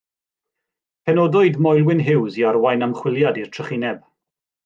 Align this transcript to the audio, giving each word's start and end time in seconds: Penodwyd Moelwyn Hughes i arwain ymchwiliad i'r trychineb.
Penodwyd 1.09 1.59
Moelwyn 1.65 2.01
Hughes 2.09 2.39
i 2.43 2.47
arwain 2.53 2.87
ymchwiliad 2.87 3.39
i'r 3.43 3.53
trychineb. 3.59 4.01